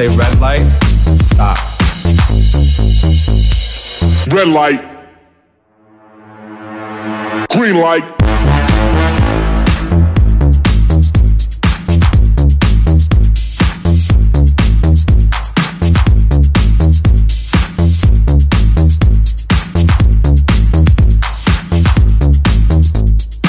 Say 0.00 0.16
red 0.16 0.40
light, 0.40 0.66
stop. 1.18 1.58
Red 4.32 4.48
light. 4.48 4.80
Green 7.50 7.76
light. 7.76 8.04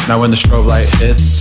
Now 0.10 0.20
when 0.20 0.32
the 0.32 0.36
strobe 0.36 0.68
light 0.68 0.90
hits, 0.96 1.41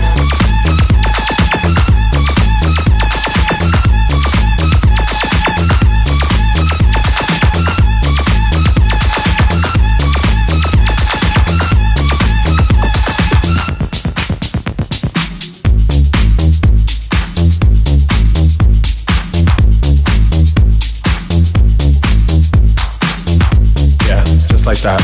stop. 24.81 24.99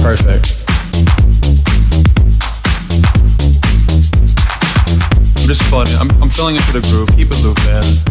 Perfect. 0.00 0.64
I'm 5.40 5.48
just 5.48 5.62
floating. 5.64 5.96
I'm, 5.96 6.08
I'm 6.22 6.30
filling 6.30 6.54
into 6.54 6.72
the 6.72 6.86
groove. 6.88 7.08
Keep 7.16 7.32
it 7.32 7.42
looped, 7.42 7.66
man. 7.66 8.03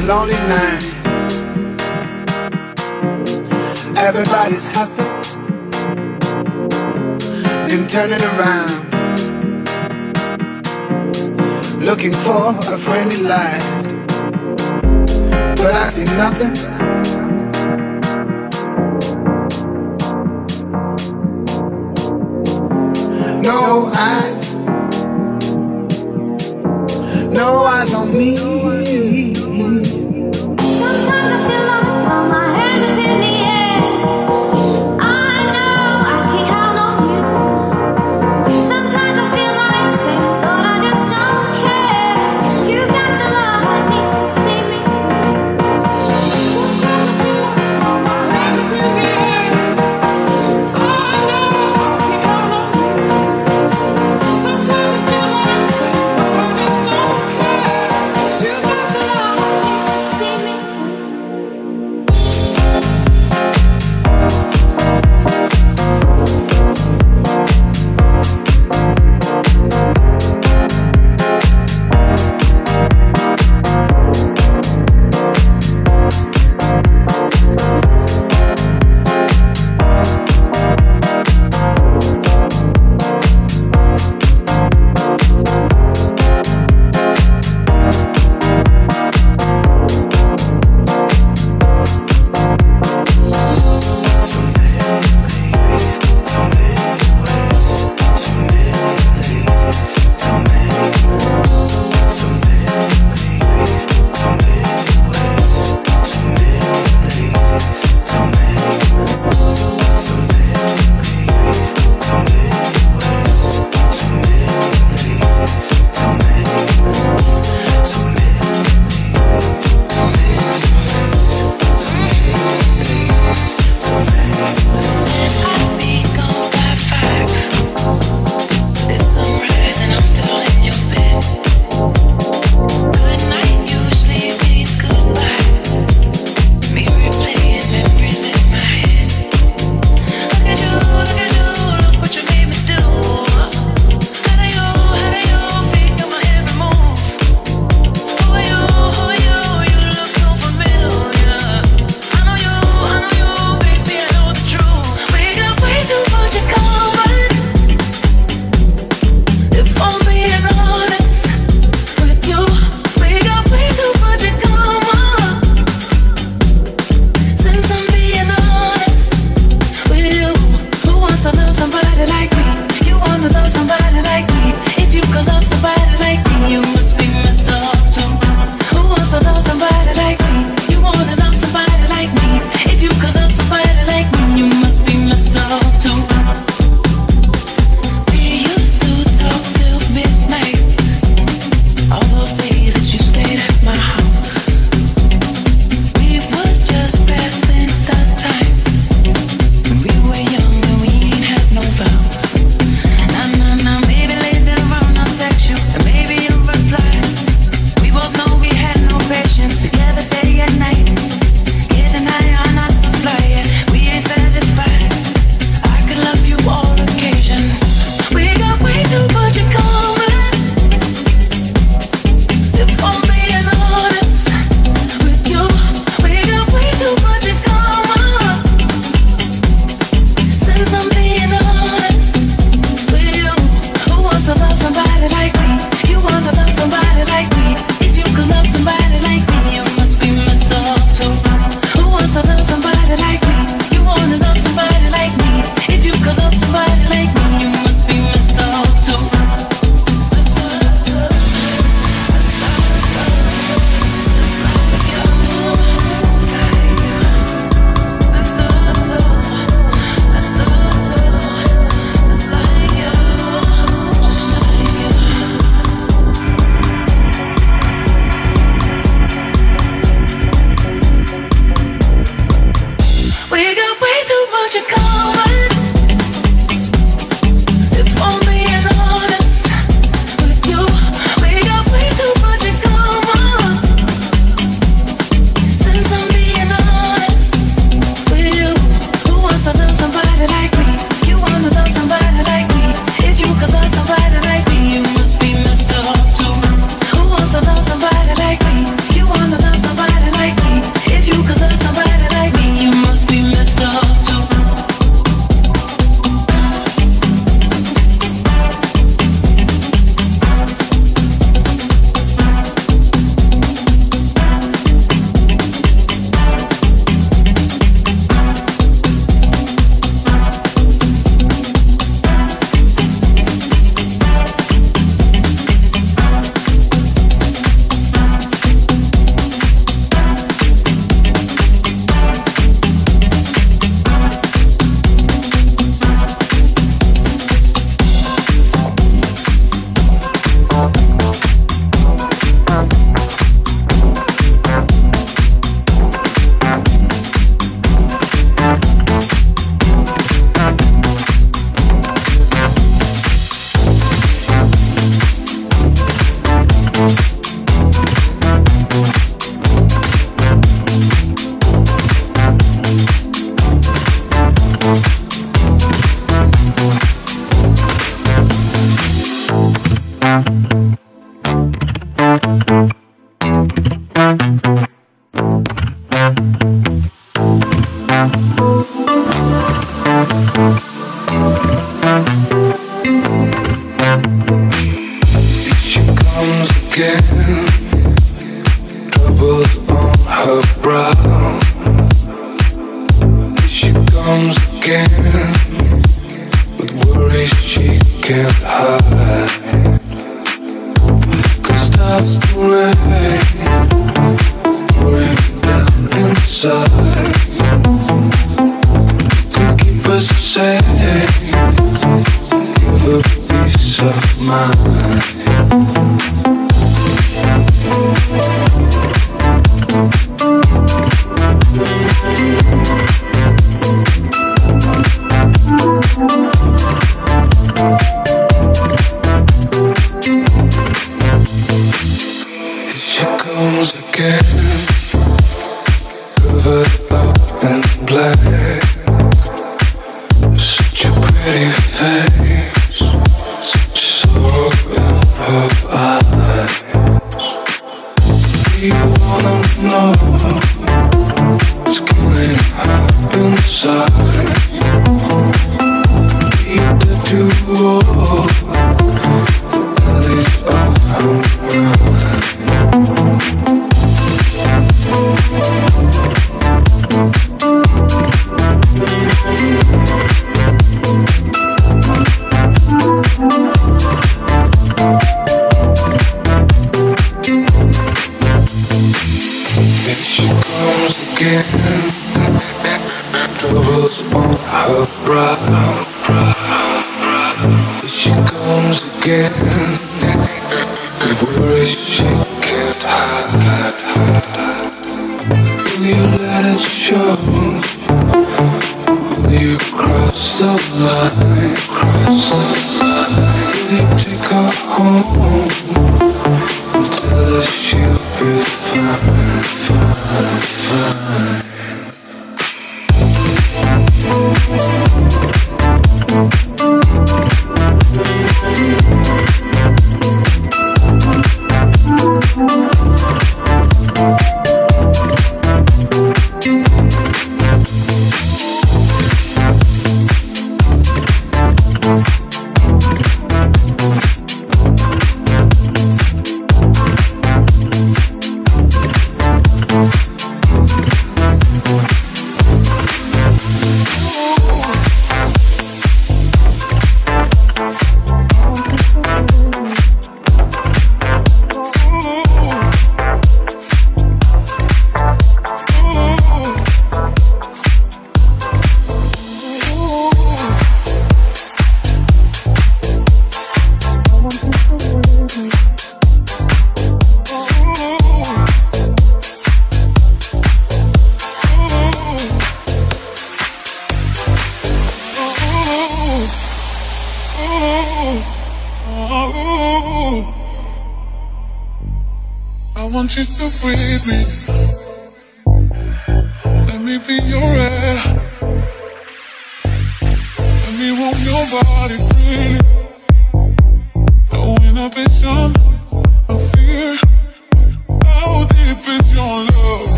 a 0.00 0.06
lonely 0.06 0.40
night. 0.48 0.84
Everybody's 3.98 4.68
happy, 4.68 5.02
then 7.68 7.86
turning 7.86 8.22
around. 8.32 8.88
Looking 11.80 12.12
for 12.12 12.50
a 12.74 12.78
friendly 12.78 13.22
light, 13.22 13.62
but 15.56 15.74
I 15.74 15.84
see 15.86 16.04
nothing. 16.16 16.99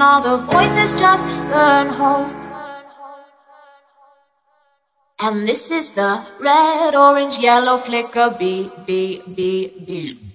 and 0.00 0.08
all 0.08 0.22
the 0.22 0.36
voices 0.50 0.98
just 0.98 1.24
burn 1.50 1.88
home. 1.88 2.32
And 5.22 5.46
this 5.46 5.70
is 5.70 5.94
the 5.94 6.26
red, 6.40 6.94
orange, 6.94 7.38
yellow 7.38 7.76
flicker, 7.76 8.34
B, 8.38 8.70
B, 8.86 9.20
B, 9.36 9.70
B. 9.86 10.29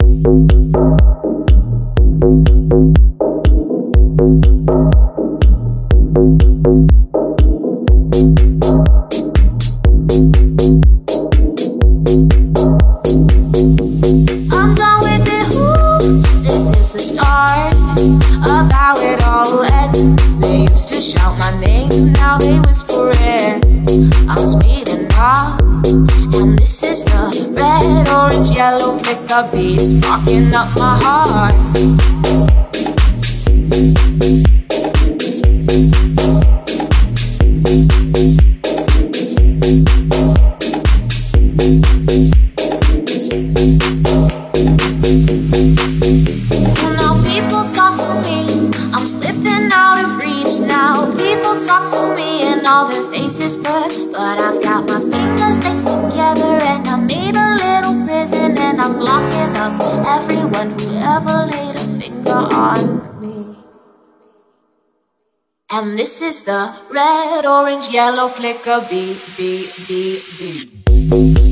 red, 66.92 67.46
orange, 67.46 67.90
yellow, 67.90 68.28
flicker, 68.28 68.80
beat, 68.90 69.20
beat, 69.38 69.70
beat, 69.88 70.24
beat. 70.40 71.45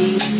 Flicker 0.00 0.39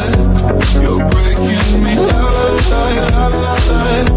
You're 0.81 1.03
breaking 1.09 1.83
me 1.83 1.95
la 1.95 2.21
la 2.21 2.81
la 2.99 3.07
la 3.09 3.27
la 3.27 3.55
la. 4.11 4.16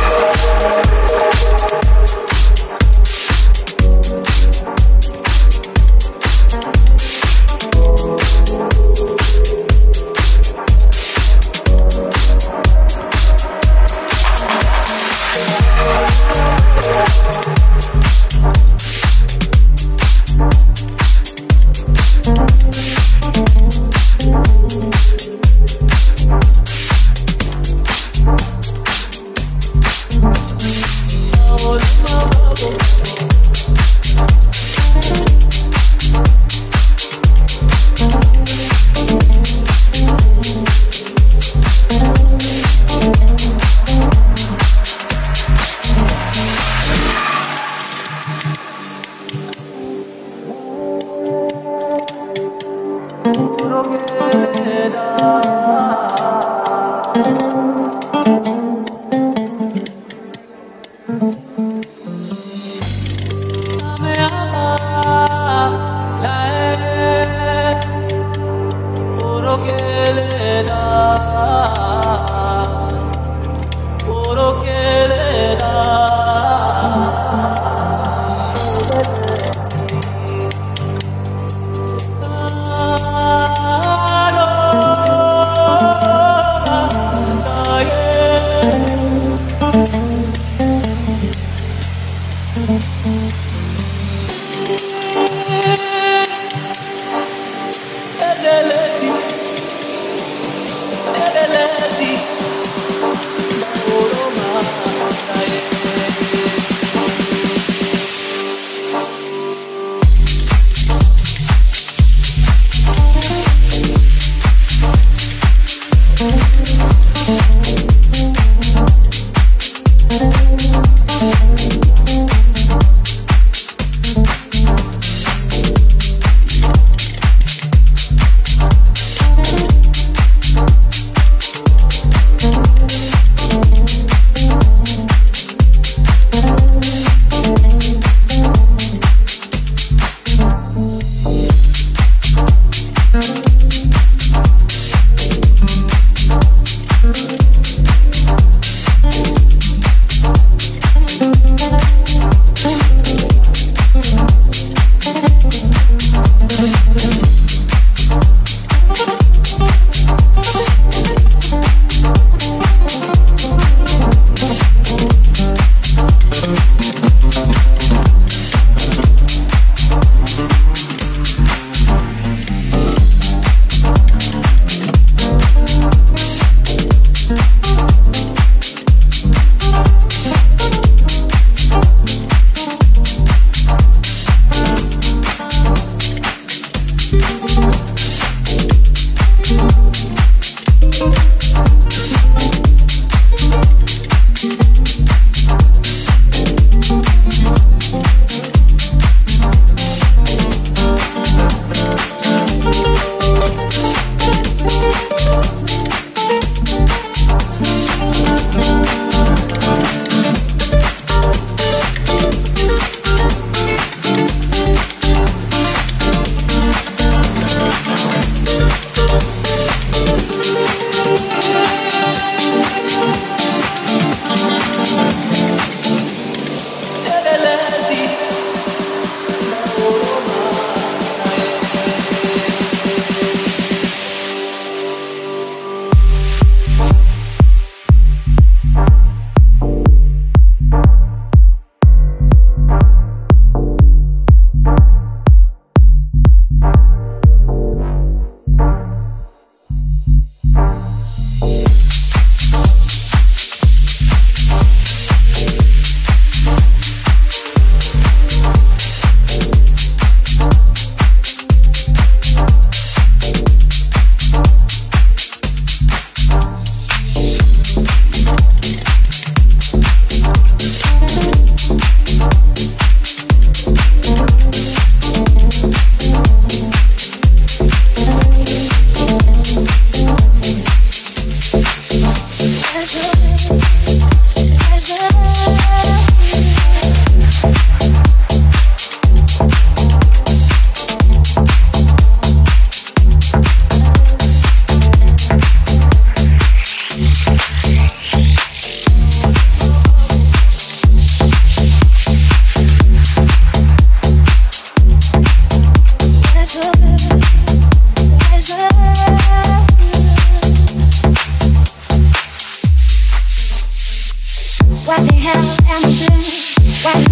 What 314.91 314.99
i'm 314.99 315.07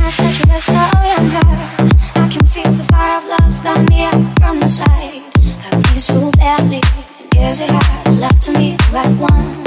I 0.02 0.10
a 0.44 0.52
waste? 0.52 0.70
Oh, 0.70 1.00
hurt. 1.30 1.92
I 2.18 2.28
can 2.28 2.46
feel 2.46 2.74
the 2.74 2.84
fire 2.92 3.20
of 3.20 3.26
love 3.26 3.64
burn 3.64 3.86
me 3.86 4.04
up 4.04 4.40
from 4.40 4.62
inside. 4.62 5.22
I 5.64 5.78
need 5.78 6.02
so 6.02 6.30
badly. 6.32 6.82
Is 7.38 7.62
it 7.62 7.70
hard? 7.70 8.20
Love 8.20 8.38
to 8.42 8.52
me, 8.52 8.76
the 8.76 8.90
right 8.92 9.18
one. 9.18 9.59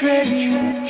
Could 0.00 0.87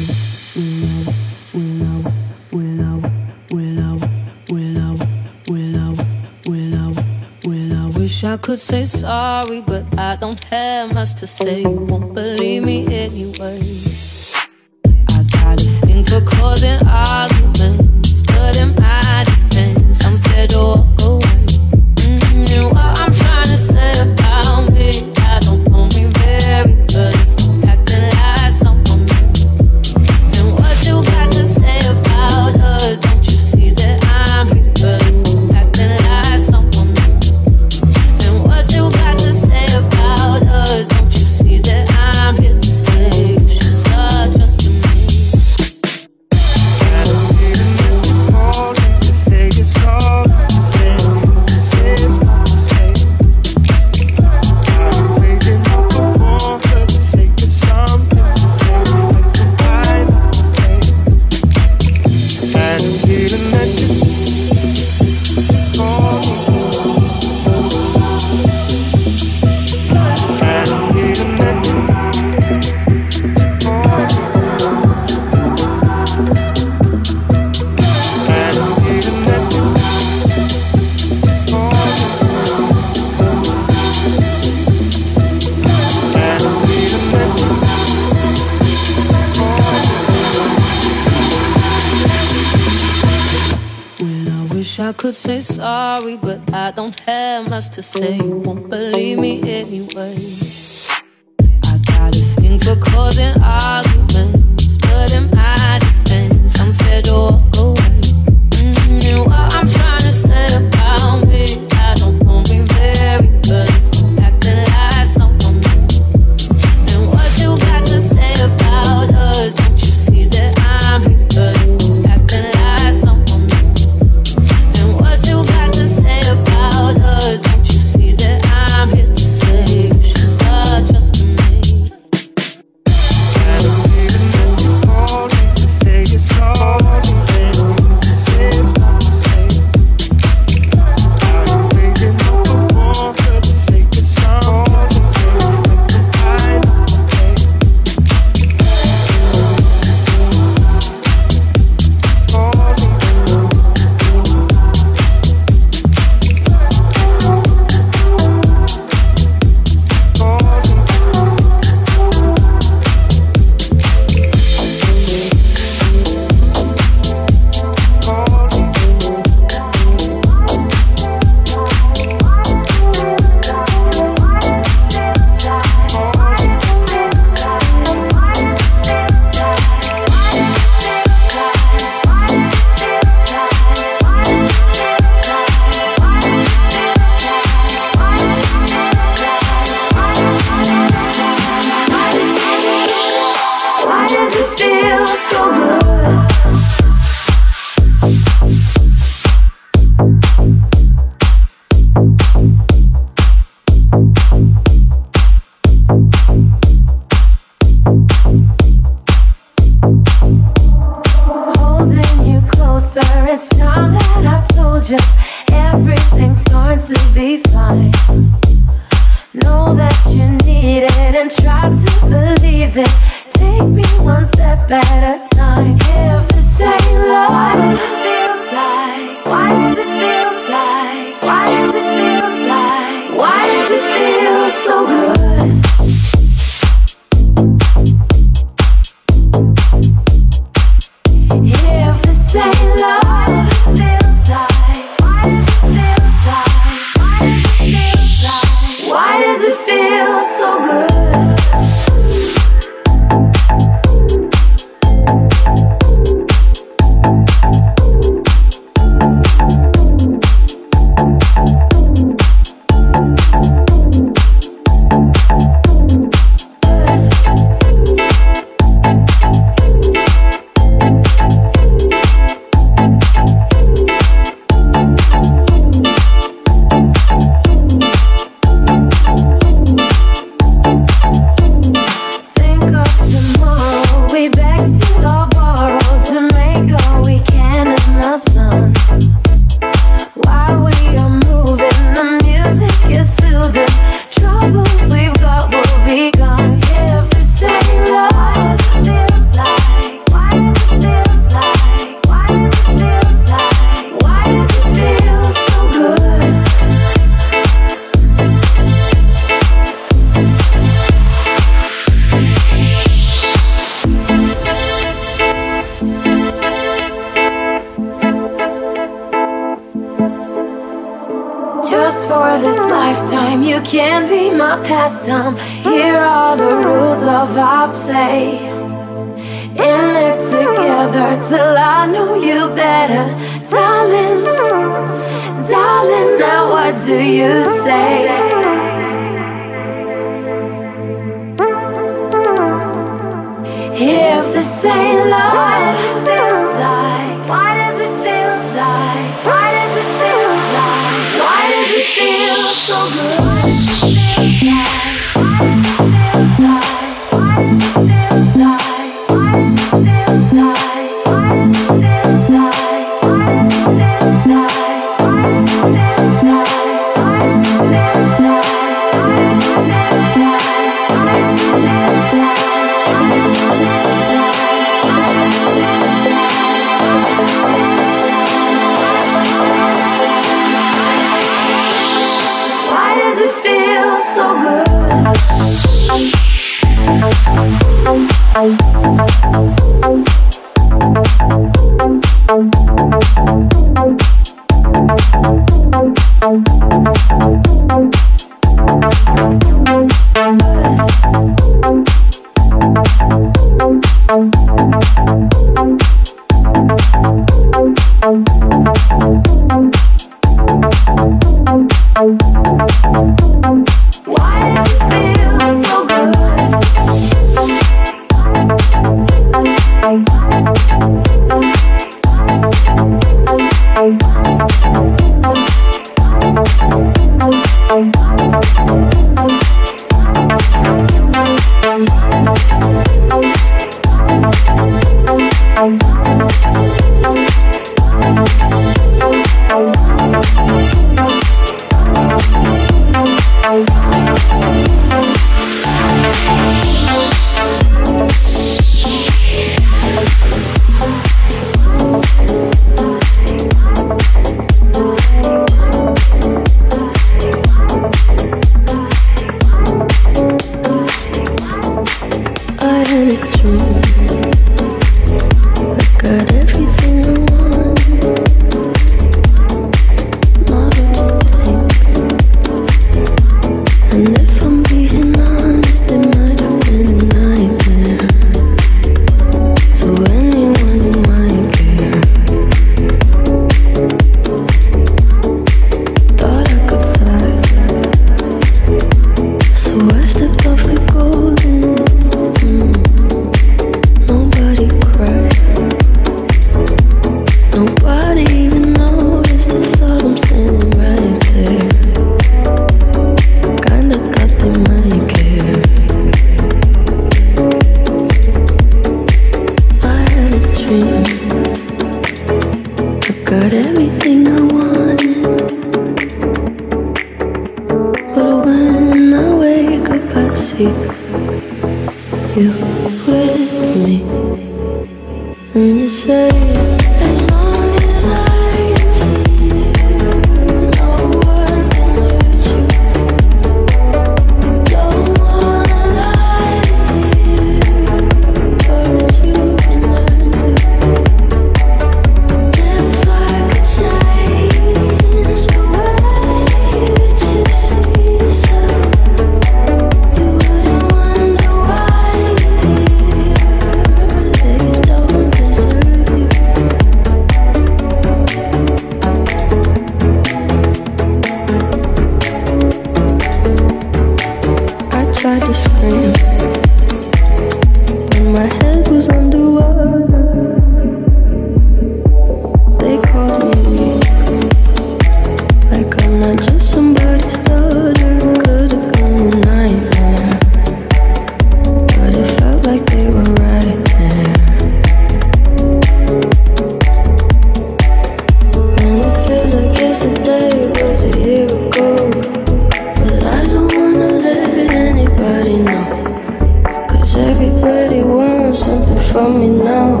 already 597.68 598.02
want 598.02 598.54
something 598.54 599.00
from 599.10 599.40
me 599.40 599.48
now. 599.48 600.00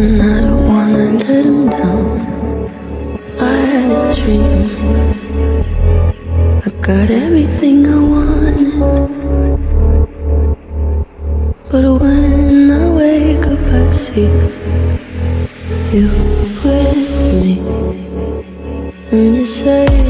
And 0.00 0.22
I 0.22 0.40
don't 0.40 0.66
wanna 0.66 1.04
let 1.12 1.22
him 1.22 1.68
down. 1.68 2.04
I 3.38 3.56
had 3.70 3.90
a 3.98 4.02
dream. 4.16 4.62
I 6.66 6.70
got 6.86 7.10
everything 7.10 7.78
I 7.86 7.98
wanted. 8.14 8.80
But 11.70 11.84
when 12.00 12.70
I 12.70 12.84
wake 13.00 13.46
up, 13.46 13.64
I 13.80 13.92
see 13.92 14.30
you 15.94 16.08
with 16.64 17.44
me. 17.44 17.56
And 19.12 19.34
you 19.36 19.44
say, 19.44 20.09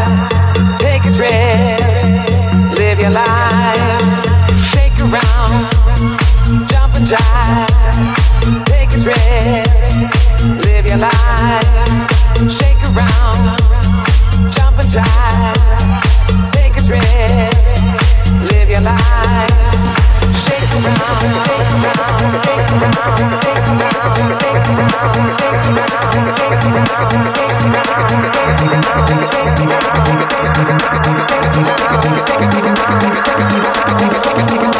But 25.13 25.19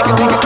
alright. 0.10 0.41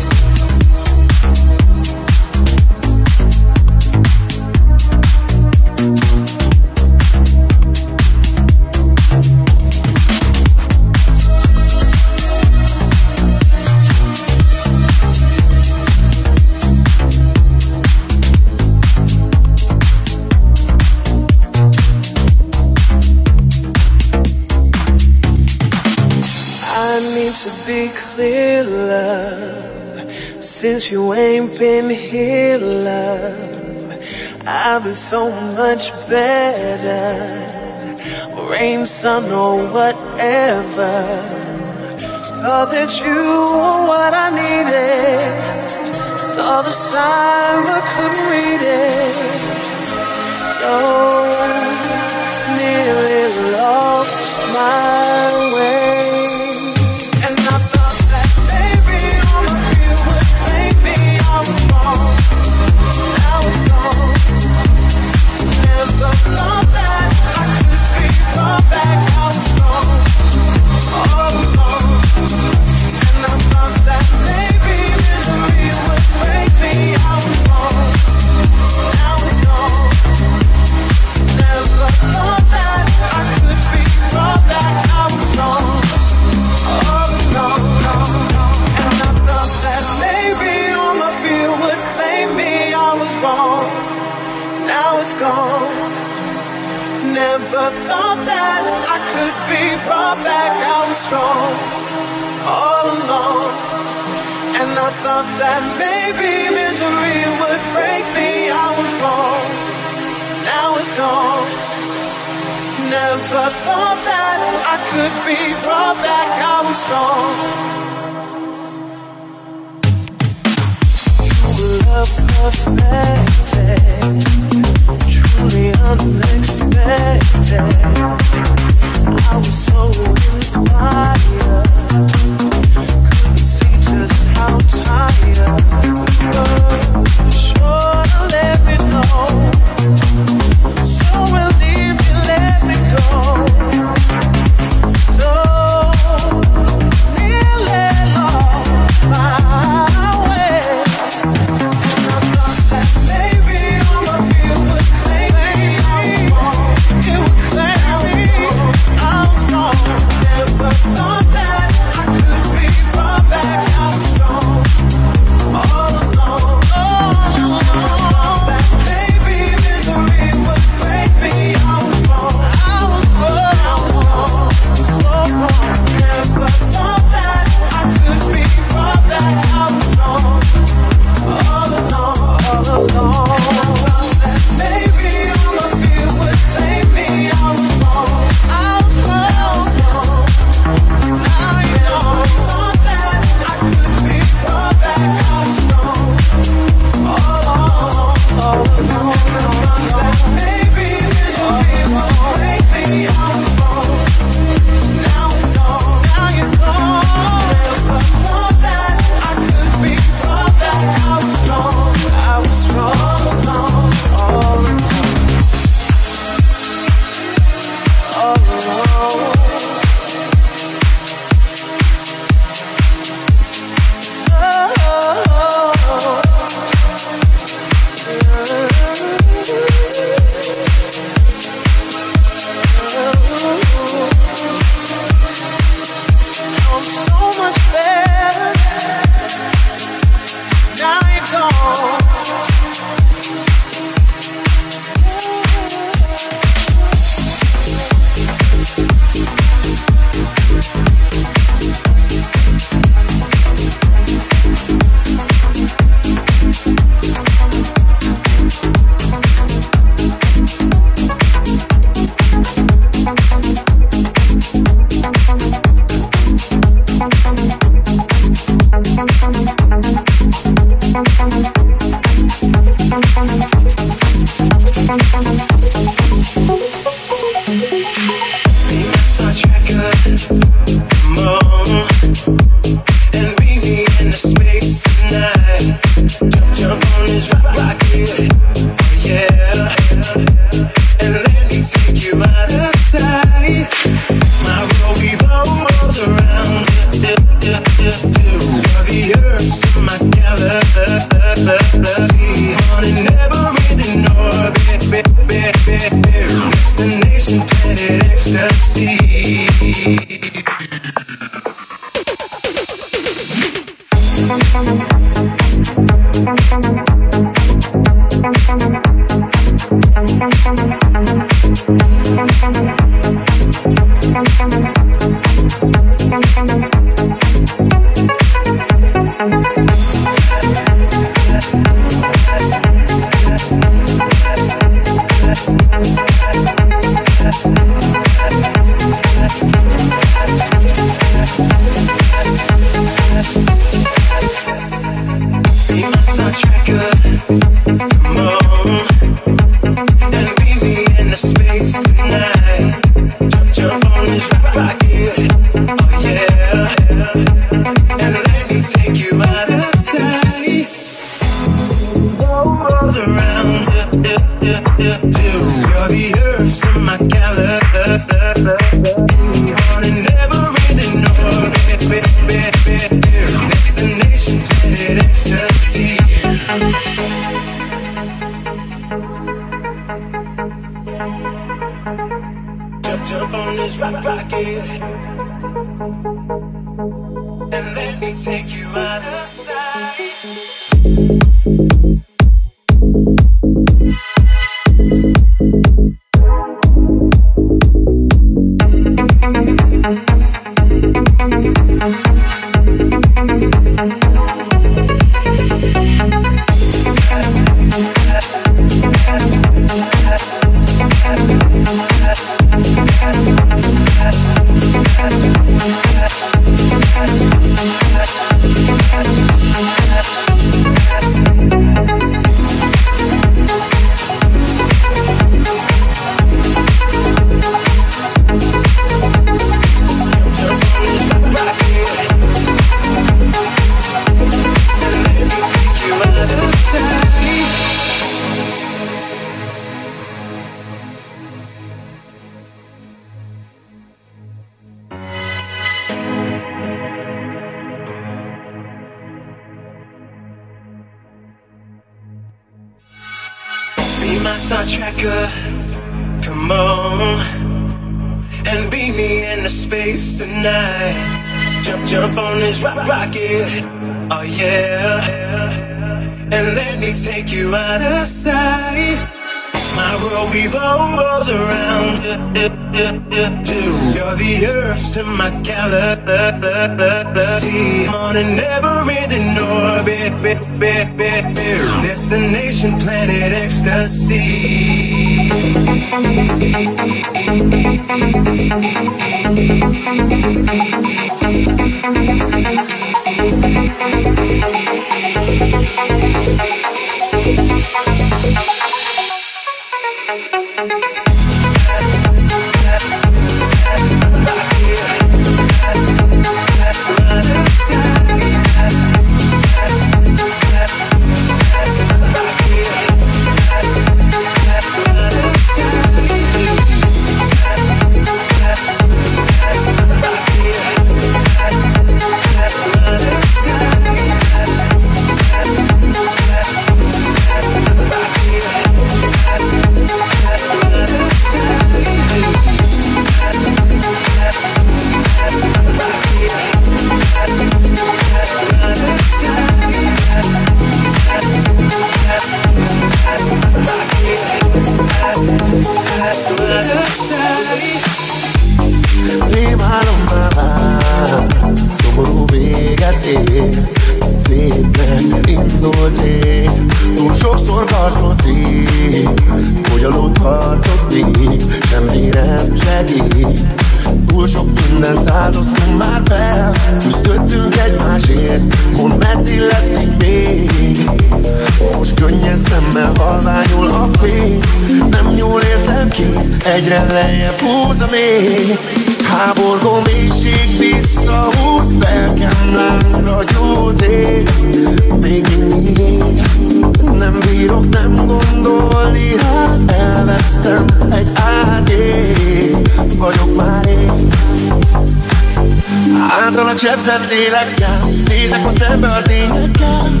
Sebzett 596.56 597.10
lélekkel. 597.10 597.78
Nézek 598.08 598.46
a 598.46 598.50
szembe 598.50 598.88
a 598.88 599.02
tényekkel 599.02 600.00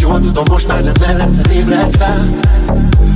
Jól 0.00 0.20
tudom, 0.20 0.44
most 0.50 0.68
már 0.68 0.82
nem 0.82 0.92
velem 1.00 1.40
ébredsz 1.52 1.96
fel. 1.96 2.28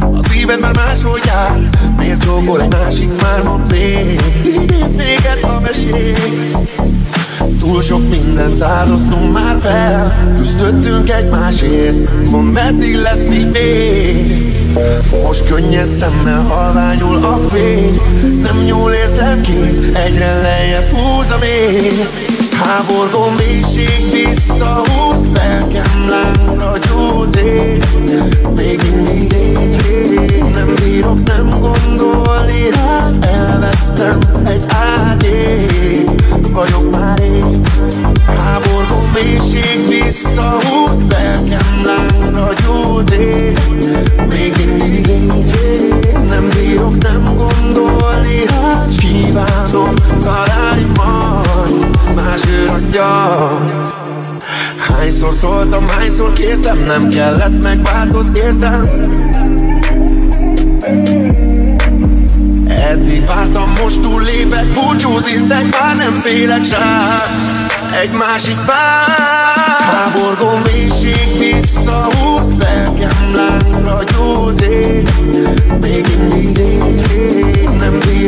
A 0.00 0.28
szíved 0.28 0.60
már 0.60 0.76
máshol 0.76 1.18
jár. 1.24 1.68
Miért 1.98 2.22
csókol 2.22 2.62
egy 2.62 2.72
másik 2.72 3.22
már 3.22 3.42
mondd 3.42 3.70
még? 3.70 4.20
Néked 4.96 5.38
a 5.42 5.60
mesék 5.60 6.18
Túl 7.60 7.82
sok 7.82 8.08
mindent 8.08 8.62
áldoztunk 8.62 9.32
már 9.32 9.56
fel. 9.60 10.34
Küzdöttünk 10.36 11.10
egymásért. 11.10 12.30
Mondd 12.30 12.46
meddig 12.46 12.96
lesz 12.96 13.30
így 13.30 13.50
még? 13.50 14.52
Most 15.22 15.46
könnyes 15.46 15.88
szemmel 15.88 16.40
halványul 16.40 17.16
a 17.24 17.40
fény. 17.52 18.00
Nem 18.42 18.62
nyúl 18.64 18.92
értem 18.92 19.40
kéz, 19.40 19.82
egyre 19.92 20.40
lejjebb 20.40 20.88
húz 20.90 21.30
a 21.30 21.38
mély 21.38 22.06
távolból 22.74 23.32
mélység 23.36 24.10
visszahúz 24.12 25.20
Lelkem 25.34 26.08
lára 26.08 26.78
gyógy 26.78 27.34
rég, 27.34 27.84
még 28.56 28.80
mindig 28.94 29.30
rég, 29.30 30.44
Nem 30.54 30.74
bírok 30.74 31.22
nem 31.24 31.50
gondolni 31.60 32.70
rá, 32.70 33.10
elvesztem 33.20 34.18
egy 34.46 34.64
ágyék 34.68 36.10
Vagyok 36.52 36.90
már 36.90 37.18
rég, 37.18 37.56
háborgó 38.26 39.08
mélység 39.14 39.88
visszahúz 39.88 40.98
Lelkem 41.08 41.82
lára 41.84 42.52
gyógy 42.66 43.08
rég, 43.08 43.58
még 44.28 44.54
mindig 44.66 45.06
rég 45.06 45.23
mondja. 52.94 53.58
Hányszor 54.78 55.34
szóltam, 55.34 55.88
hányszor 55.88 56.32
kértem 56.32 56.78
Nem 56.86 57.08
kellett 57.08 57.62
megváltoz, 57.62 58.30
értem. 58.34 58.88
Eddig 62.68 63.26
vártam, 63.26 63.72
most 63.82 64.00
túllépek 64.00 64.66
Búcsút 64.66 65.28
intek, 65.28 65.80
már 65.80 65.96
nem 65.96 66.12
félek 66.20 66.68
rá 66.70 67.22
Egy 68.02 68.10
másik 68.18 68.64
vár 68.66 69.08
Háborgom 69.78 70.60
mélység 70.62 71.38
visszahúz 71.38 72.46
Lelkem 72.58 73.34
lángra 73.34 74.02
gyógyít 74.16 75.10
Még 75.80 76.06
mindig 76.30 77.13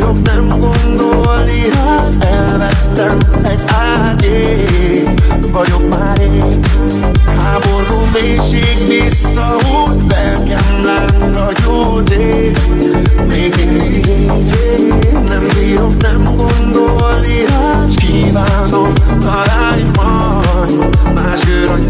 vagyok, 0.07 0.23
nem 0.23 0.59
gondolni. 0.59 1.69
Rá 1.73 1.95
Elvesztem 2.19 3.17
egy 3.43 3.63
árnyék, 3.65 5.09
vagyok 5.51 5.89
már 5.89 6.19
én. 6.19 6.59
Háború 7.43 7.99
mélység 8.13 8.77
visszahúz, 8.87 9.97
lelkem 10.09 10.83
lángra 10.85 11.51
gyújt 11.63 12.17
Még 13.27 13.55
én 13.55 14.31
nem 15.27 15.47
bírok, 15.53 16.01
nem 16.01 16.23
gondolni. 16.35 17.45
Rá 17.47 17.85
S 17.89 17.95
kívánom, 17.95 18.93
találj 19.19 19.83
majd. 19.95 20.97
Más 21.13 21.41
őr 21.49 21.89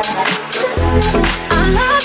I 0.00 1.70
love 1.74 1.97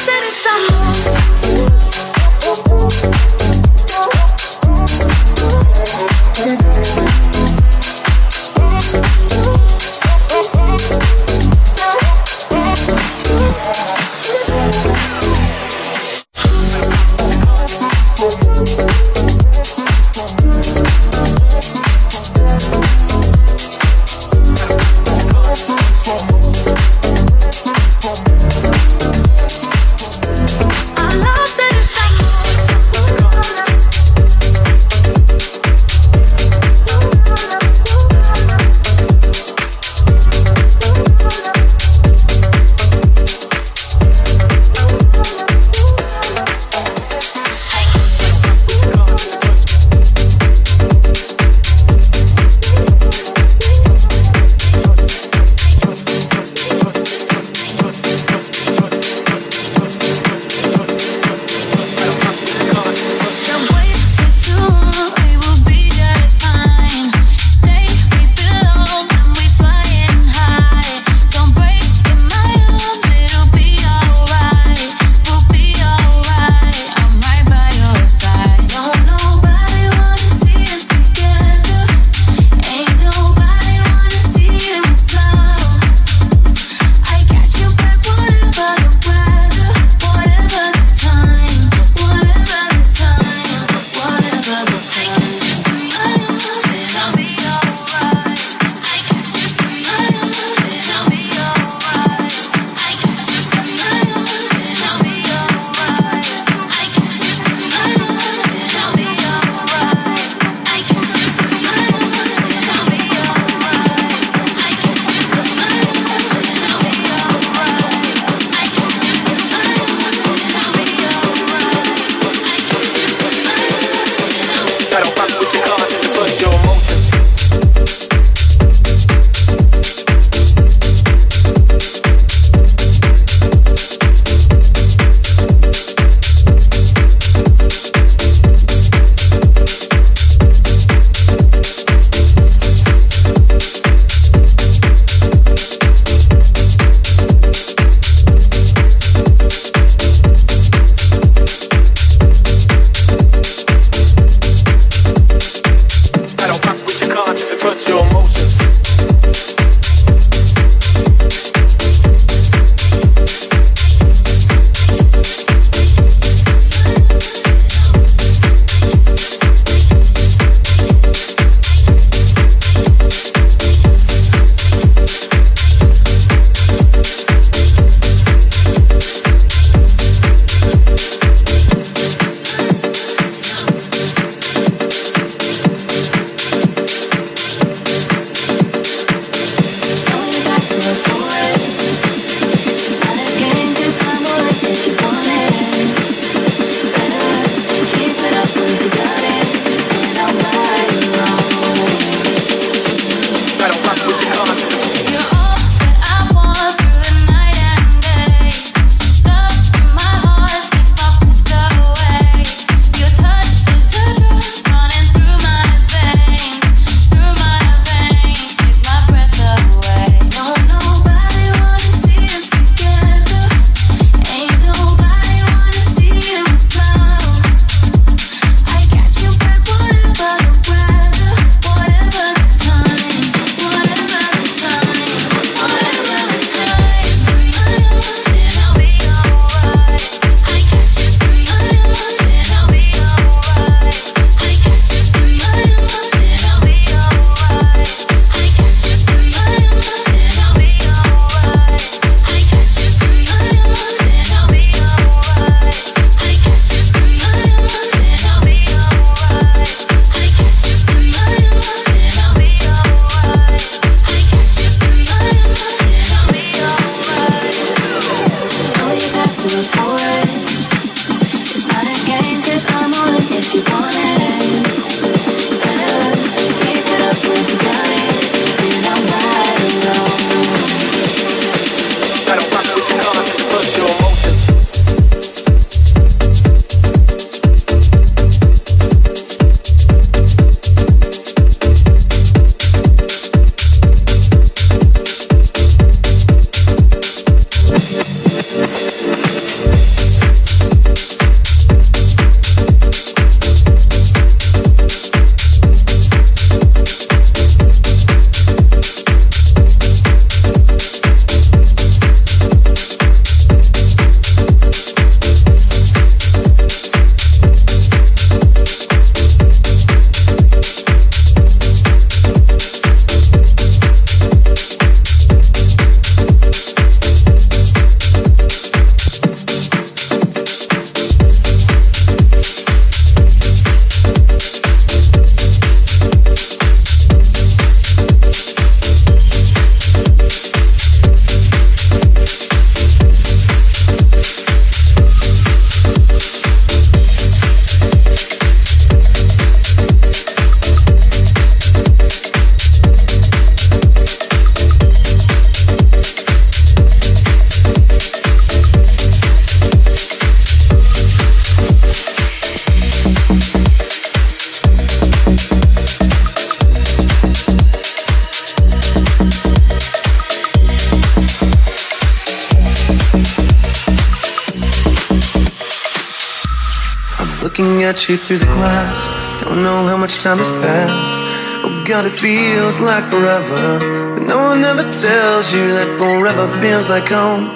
you 378.09 378.17
through 378.17 378.37
the 378.37 378.45
glass. 378.45 378.97
Don't 379.41 379.63
know 379.63 379.87
how 379.87 379.95
much 379.95 380.19
time 380.19 380.37
has 380.37 380.51
passed. 380.51 381.63
Oh 381.63 381.83
God, 381.87 382.05
it 382.05 382.11
feels 382.11 382.79
like 382.79 383.05
forever. 383.05 383.79
But 384.15 384.23
no 384.27 384.37
one 384.51 384.63
ever 384.63 384.83
tells 384.83 385.53
you 385.53 385.63
that 385.77 385.87
forever 385.97 386.47
feels 386.59 386.89
like 386.89 387.07
home. 387.07 387.47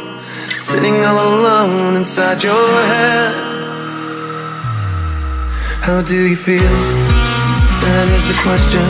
Sitting 0.54 1.04
all 1.04 1.20
alone 1.20 1.96
inside 1.98 2.44
your 2.44 2.68
head. 2.94 3.34
How 5.84 6.02
do 6.02 6.16
you 6.16 6.36
feel? 6.36 6.78
That 7.84 8.08
is 8.16 8.24
the 8.32 8.38
question. 8.46 8.86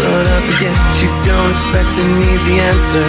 But 0.00 0.24
I 0.26 0.38
forget 0.48 0.76
you 1.00 1.10
don't 1.24 1.52
expect 1.52 1.92
an 1.96 2.10
easy 2.32 2.60
answer. 2.60 3.08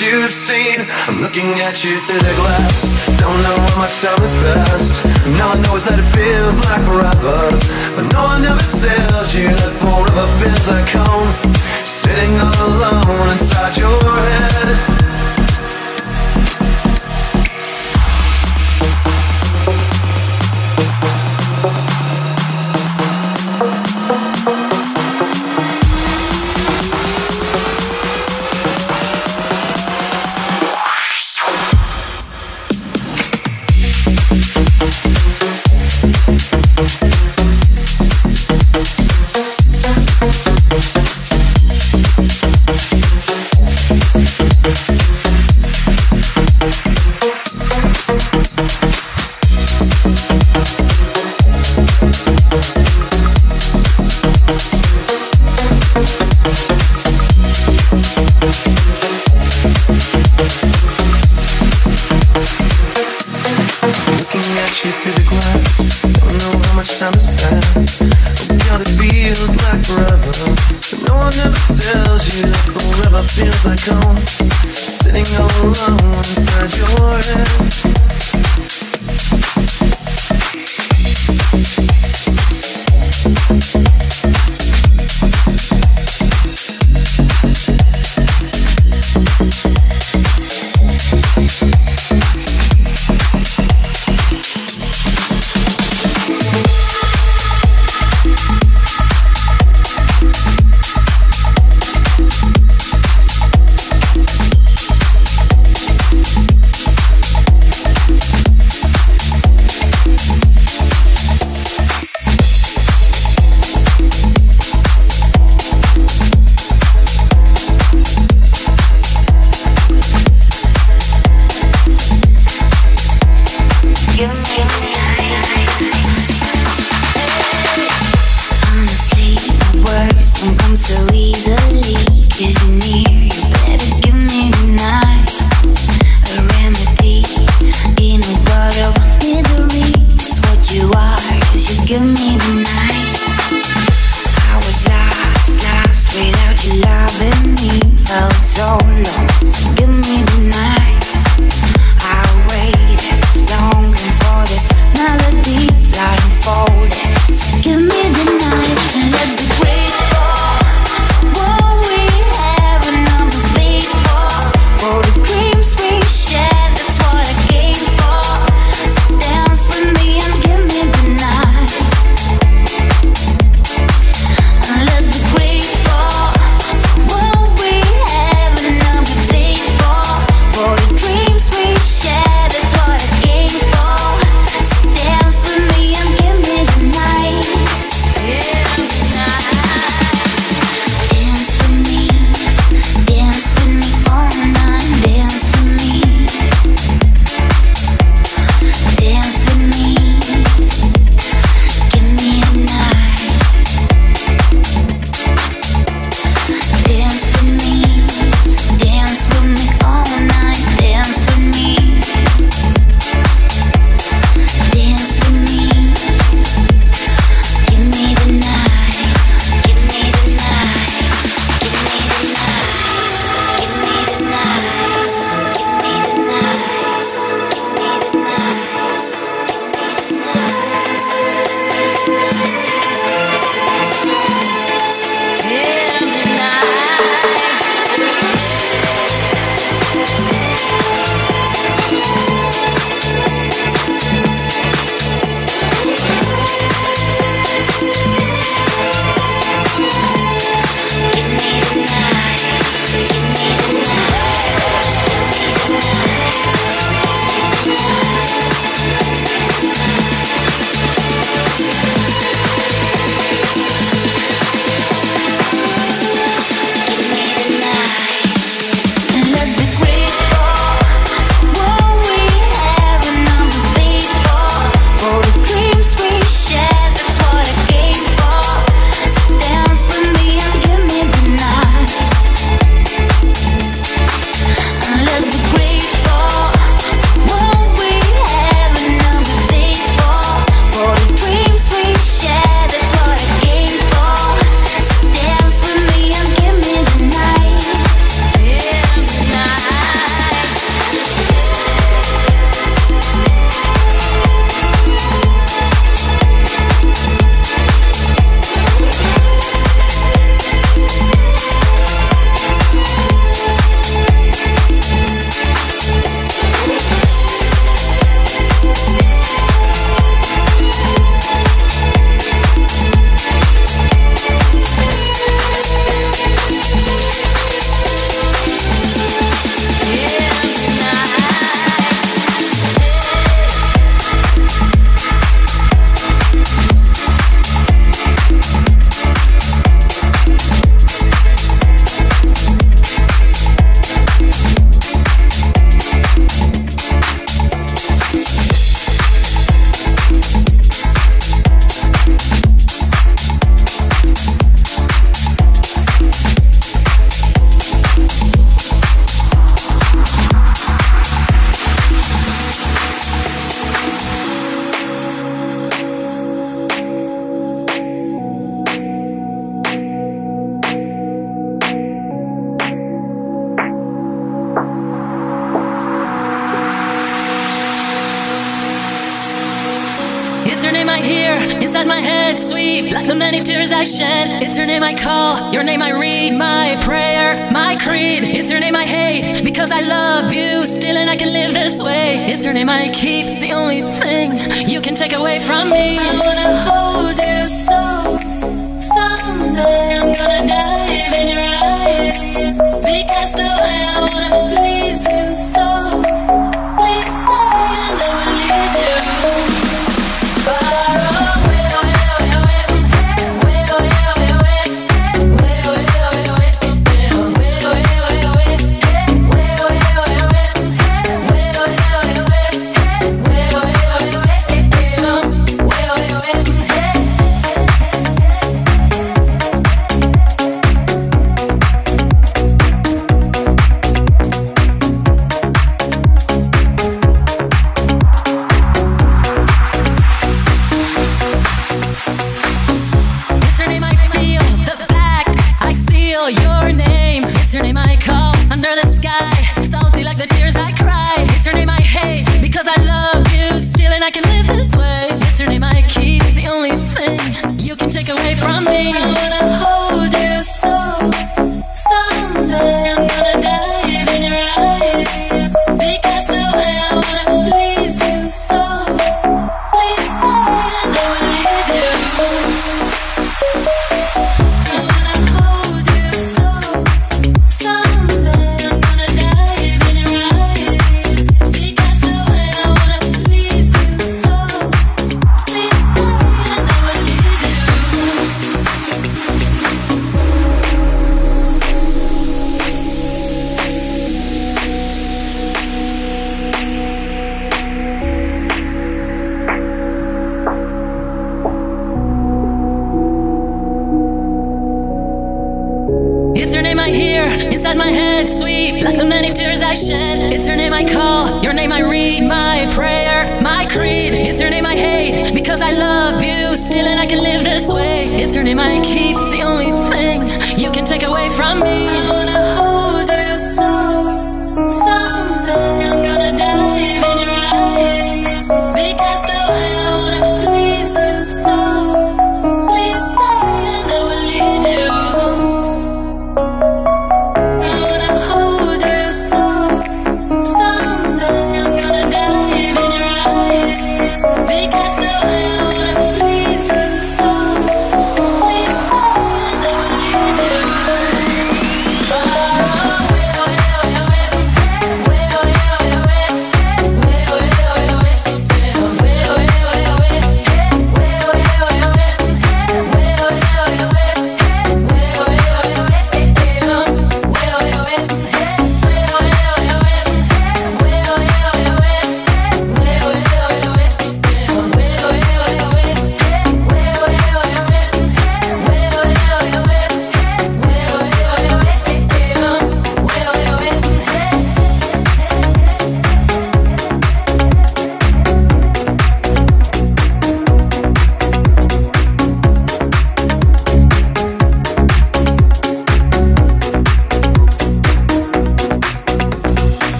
You've 0.00 0.30
seen. 0.30 0.80
I'm 1.08 1.20
looking 1.20 1.50
at 1.60 1.84
you 1.84 1.96
through 2.06 2.18
the 2.18 2.34
glass. 2.40 3.06
Don't 3.20 3.42
know 3.42 3.56
how 3.56 3.78
much 3.78 4.00
time 4.00 4.18
has 4.18 4.34
passed. 4.34 5.04
And 5.26 5.40
all 5.40 5.56
I 5.56 5.60
know 5.60 5.76
is 5.76 5.84
that 5.84 5.98
it 5.98 6.08
feels 6.16 6.56
like 6.64 6.82
forever. 6.88 7.38
But 7.96 8.06
no 8.12 8.22
one 8.24 8.44
ever 8.44 8.66
tells 8.72 9.34
you 9.34 9.48
that 9.48 9.72
forever 9.76 10.26
feels 10.40 10.68
like 10.68 10.88
home. 10.90 11.30
Sitting 11.84 12.32
all 12.40 12.80
alone 12.80 13.28
inside 13.36 13.76
your 13.76 14.00
head. 14.00 14.99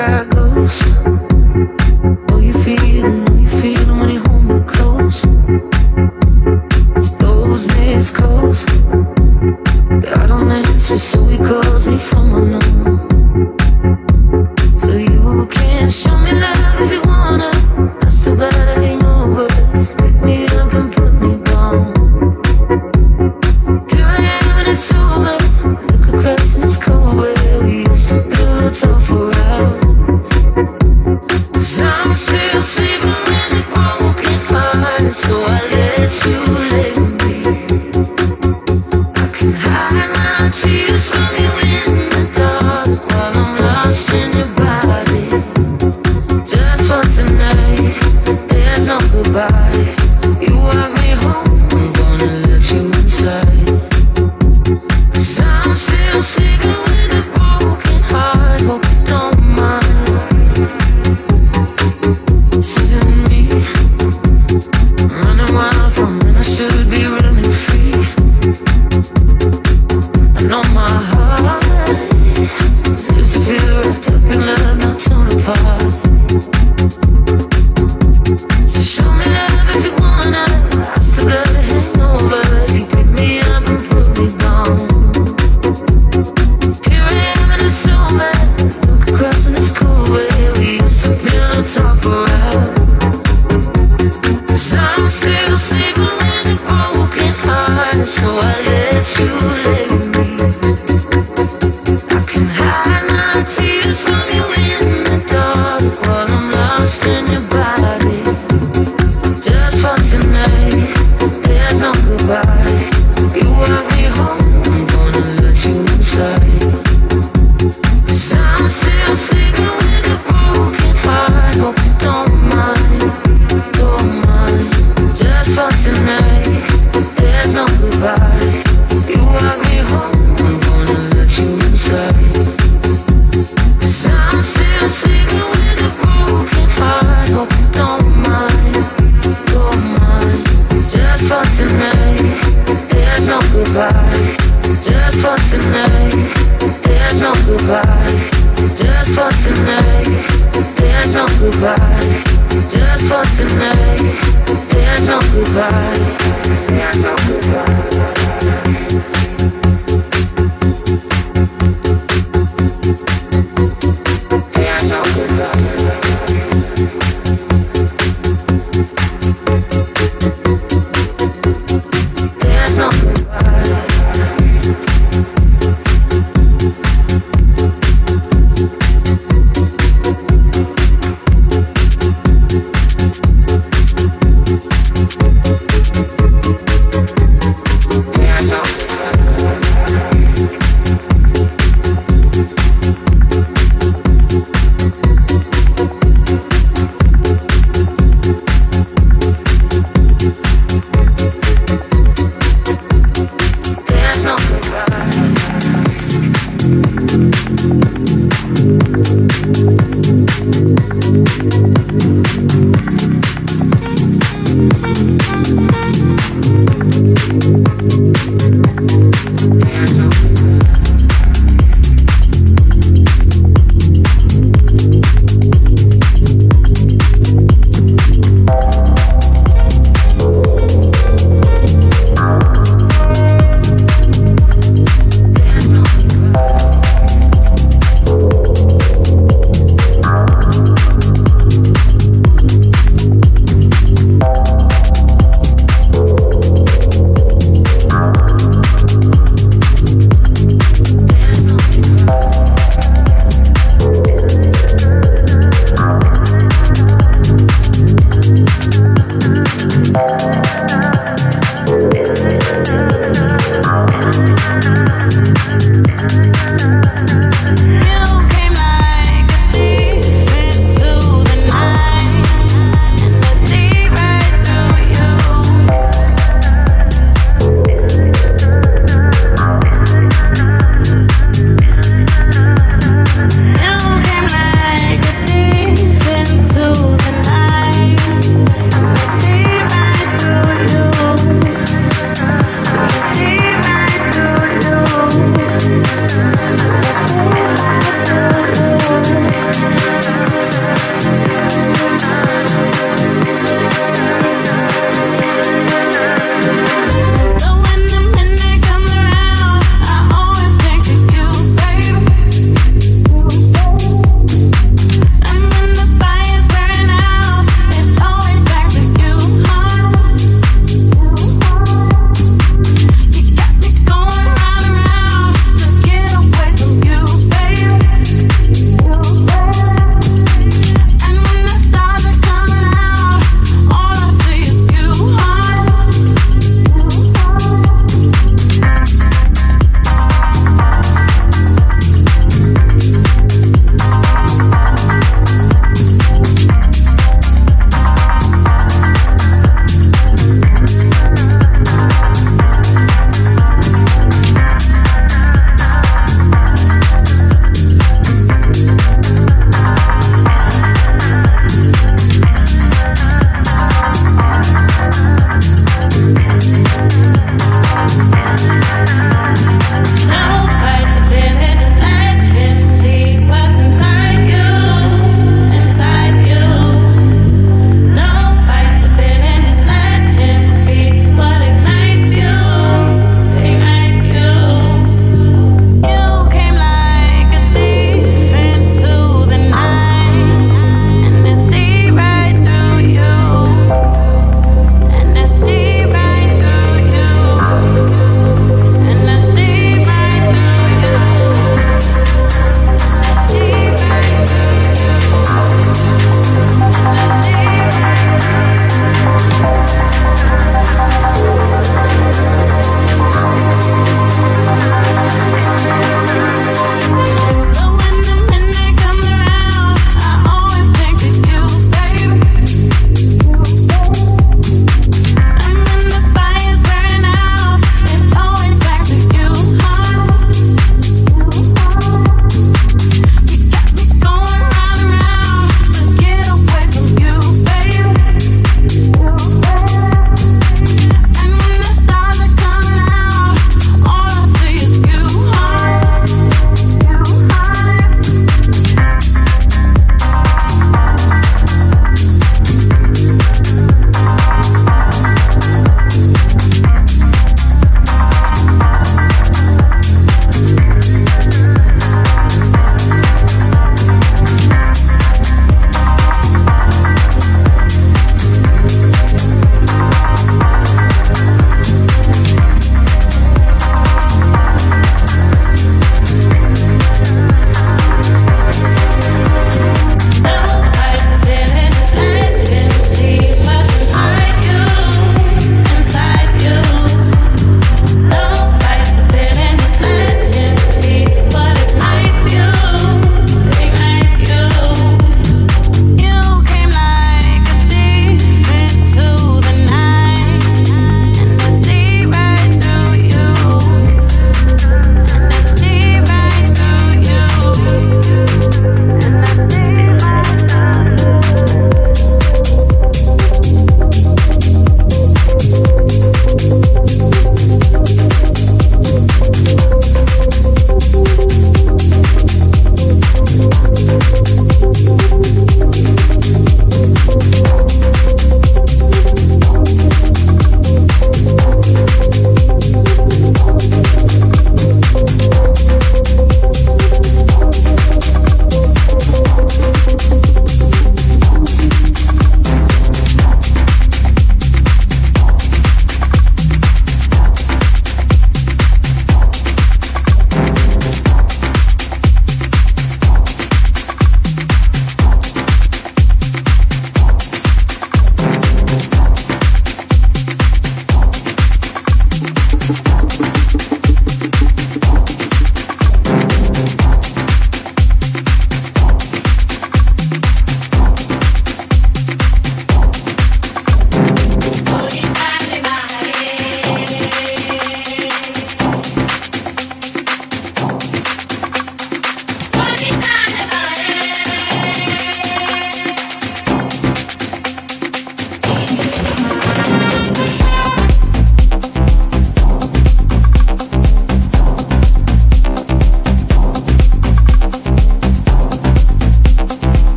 got 0.00 0.34
loose. 0.34 1.09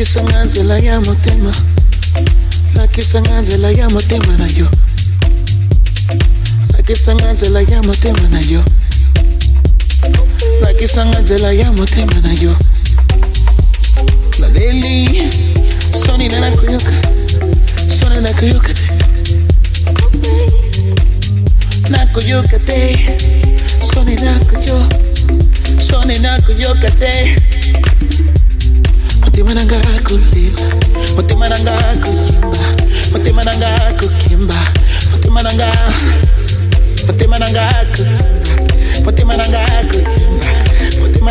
Lucky 0.00 0.12
Sanganze 0.12 0.64
la 0.64 0.78
llamo 0.80 1.14
tema. 1.16 1.52
Lucky 2.74 3.02
Sanganze 3.02 3.58
la 3.58 3.70
llamo 3.70 4.00
tema 4.00 4.34
na 4.38 4.46
yo. 4.46 4.66
Lucky 6.74 6.96
Sanganze 6.96 7.50
la 7.50 7.60
llamo 7.60 7.92
tema 7.92 8.26
na 8.30 8.40
yo. 8.40 8.64
Lucky 10.62 10.88
Sanganze 10.88 11.38
la 11.40 11.52
llamo 11.52 11.84
tema 11.84 12.18
na 12.22 12.32
yo. 12.32 12.56
La 14.38 14.48
Leli, 14.48 15.28
Sony 15.92 16.28
na 16.28 16.50
kuyoka. 16.52 16.92
soni 17.92 18.22
na 18.22 18.32
kuyoka 18.32 18.72
te. 18.72 18.88
Na 21.90 22.06
kuyoka 22.06 22.58
te. 22.58 22.96
soni 23.92 24.16
na 24.16 24.38
kuyoka. 24.48 24.96
Sony 25.78 26.18
na 26.20 26.40
kuyoka 26.40 26.90
te 26.90 27.36
mutima 31.16 31.48
nanga 37.38 37.62
kuliwa 39.94 40.54
mutima 40.96 41.30